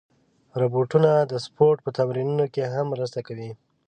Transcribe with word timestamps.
روبوټونه 0.61 1.11
د 1.31 1.33
سپورت 1.45 1.79
په 1.83 1.91
تمرینونو 1.97 2.45
کې 2.53 2.63
هم 2.73 2.85
مرسته 2.93 3.19
کوي. 3.27 3.51